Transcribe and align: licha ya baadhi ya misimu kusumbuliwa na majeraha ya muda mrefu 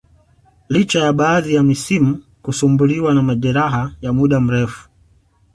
licha 0.69 0.99
ya 0.99 1.13
baadhi 1.13 1.55
ya 1.55 1.63
misimu 1.63 2.23
kusumbuliwa 2.41 3.13
na 3.13 3.21
majeraha 3.21 3.93
ya 4.01 4.13
muda 4.13 4.39
mrefu 4.39 4.89